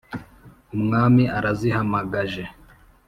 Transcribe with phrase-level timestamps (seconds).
[0.75, 2.43] umwami arazihamagaje,